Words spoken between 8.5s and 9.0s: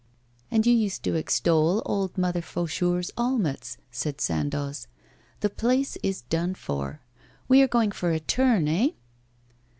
eh?